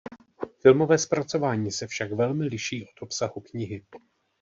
Filmové 0.61 0.97
zpracování 0.97 1.71
se 1.71 1.87
však 1.87 2.11
velmi 2.11 2.43
liší 2.43 2.85
od 2.85 3.01
obsahu 3.03 3.41
knihy. 3.41 3.85